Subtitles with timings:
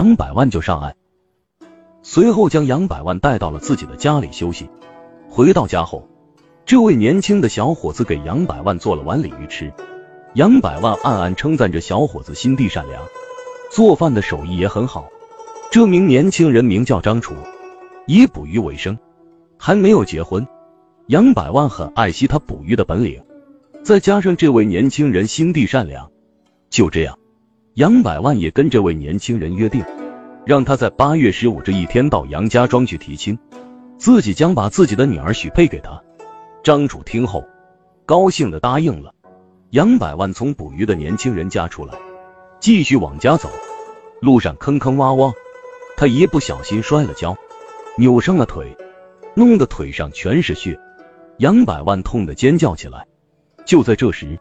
[0.00, 0.94] 杨百万就上岸，
[2.02, 4.66] 随后将杨百万带到了自己的家里休息。
[5.28, 6.08] 回到家后，
[6.64, 9.70] 这位年轻的小伙子给杨百万做了碗鲤鱼吃。
[10.32, 13.02] 杨百万暗暗称赞着小伙子心地善良，
[13.70, 15.06] 做饭的手艺也很好。
[15.70, 17.34] 这名年轻人名叫张楚，
[18.06, 18.96] 以捕鱼为生，
[19.58, 20.48] 还没有结婚。
[21.08, 23.22] 杨百万很爱惜他捕鱼的本领，
[23.82, 26.10] 再加上这位年轻人心地善良，
[26.70, 27.18] 就这样，
[27.74, 29.84] 杨百万也跟这位年轻人约定，
[30.44, 33.38] 让他在八月十五这一天到杨家庄去提亲，
[33.96, 36.02] 自己将把自己的女儿许配给他。
[36.64, 37.44] 张楚听后，
[38.04, 39.14] 高兴的答应了。
[39.70, 41.94] 杨百万从捕鱼的年轻人家出来，
[42.58, 43.48] 继续往家走。
[44.20, 45.32] 路上坑坑洼洼，
[45.96, 47.36] 他一不小心摔了跤，
[47.96, 48.76] 扭伤了腿，
[49.34, 50.76] 弄得腿上全是血。
[51.38, 53.06] 杨百万痛得尖叫起来。
[53.64, 54.40] 就在这时，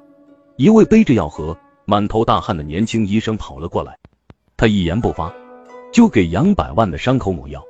[0.57, 1.55] 一位背着药盒、
[1.89, 3.97] 满头大汗的年轻医生跑了过来。
[4.55, 5.33] 他一言不发，
[5.91, 7.63] 就给杨百万的伤口抹药，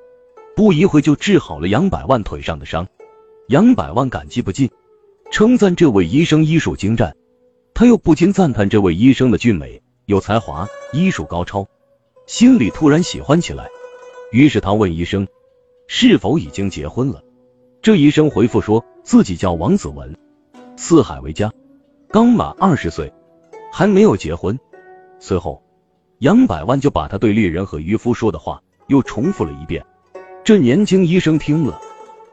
[0.57, 2.85] 不一会就治好了杨百万腿上的伤。
[3.47, 4.69] 杨百万感激不尽，
[5.31, 7.15] 称赞这位医生医术精湛。
[7.73, 11.65] 他又不禁赞叹这位医生的俊美、有才华、医术高超，
[12.27, 13.69] 心里突然喜欢起来。
[14.33, 15.25] 于是他问医生
[15.87, 17.23] 是否已经结婚了。
[17.81, 20.13] 这医生回复说自己叫王子文，
[20.75, 21.53] 四海为家，
[22.09, 23.13] 刚满二十岁，
[23.71, 24.59] 还没有结婚。
[25.19, 25.63] 随后，
[26.19, 29.85] 杨百万就把他对猎人和渔夫说的话又重复了一遍。
[30.43, 31.79] 这年轻医生听了，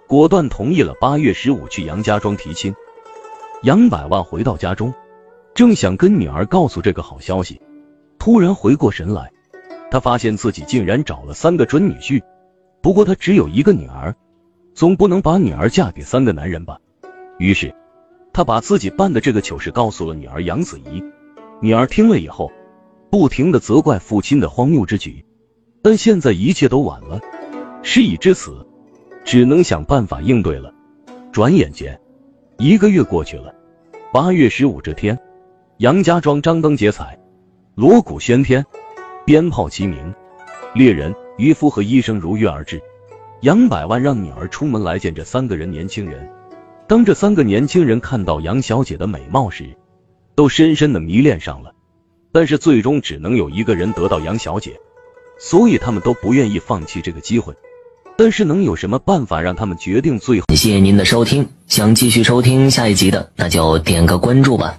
[0.07, 2.75] 果断同意了八月十五去杨家庄提亲。
[3.62, 4.92] 杨百万回到家中。
[5.55, 7.59] 正想跟女儿告诉这个好消息，
[8.19, 9.33] 突然回过神来，
[9.91, 12.23] 他发现自己竟然找了三个准女婿。
[12.83, 14.14] 不过他只有一个女儿，
[14.75, 16.79] 总不能把女儿嫁给三个男人吧？
[17.39, 17.75] 于是
[18.34, 21.03] 他把自己办的这个糗事告诉了女儿杨子怡。
[21.61, 22.53] 女儿听了以后，
[23.11, 25.25] 不停的责怪父亲的荒谬之举。
[25.83, 27.21] 但现在一切都晚了，
[27.83, 28.67] 事已至此，
[29.25, 30.73] 只能想办法应对了。
[31.33, 31.98] 转眼间，
[32.59, 33.55] 一个月过去了。
[34.13, 35.19] 八月十五这天。
[35.79, 37.19] 杨家庄张灯结彩，
[37.75, 38.64] 锣鼓喧天，
[39.27, 40.14] 鞭炮齐鸣，
[40.75, 42.80] 猎人、渔夫和医生如约而至。
[43.42, 46.27] 杨百万让女儿出门来见这三个人年轻人。
[46.86, 49.77] 当这三个年轻人看到杨小姐的美貌时，
[50.36, 51.73] 都深深的迷恋上了。
[52.30, 54.79] 但是最终只能有一个人得到杨小姐，
[55.39, 57.55] 所以他们都不愿意放弃这个机会。
[58.19, 60.47] 但是能有什么办法让他们决定最后？
[60.51, 64.79] 谢谢您的收听，想继续收听下一集的，那就点个关注吧。